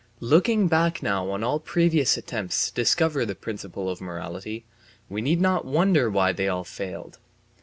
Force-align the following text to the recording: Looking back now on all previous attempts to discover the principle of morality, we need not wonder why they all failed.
Looking 0.19 0.67
back 0.67 1.03
now 1.03 1.29
on 1.29 1.43
all 1.43 1.59
previous 1.59 2.17
attempts 2.17 2.65
to 2.69 2.73
discover 2.73 3.23
the 3.23 3.35
principle 3.35 3.87
of 3.87 4.01
morality, 4.01 4.65
we 5.09 5.21
need 5.21 5.39
not 5.39 5.63
wonder 5.63 6.09
why 6.09 6.31
they 6.31 6.47
all 6.47 6.63
failed. 6.63 7.19